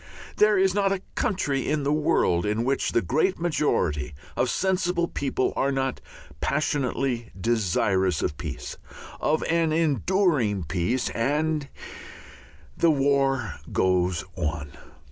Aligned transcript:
There 0.37 0.57
is 0.57 0.73
not 0.73 0.91
a 0.91 1.03
country 1.13 1.69
in 1.69 1.83
the 1.83 1.93
world 1.93 2.43
in 2.43 2.63
which 2.63 2.91
the 2.93 3.03
great 3.03 3.37
majority 3.39 4.15
of 4.35 4.49
sensible 4.49 5.07
people 5.07 5.53
are 5.55 5.71
not 5.71 6.01
passionately 6.39 7.29
desirous 7.39 8.23
of 8.23 8.35
peace, 8.35 8.77
of 9.19 9.43
an 9.43 9.71
enduring 9.71 10.63
peace, 10.63 11.09
and 11.11 11.67
the 12.75 12.89
war 12.89 13.59
goes 13.71 14.25
on. 14.35 14.71